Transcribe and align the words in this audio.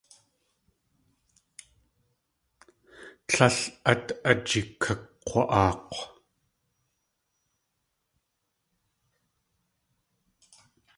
Tlél 3.27 3.57
át 3.91 4.05
ajikakg̲wa.aak̲w. 4.29 5.97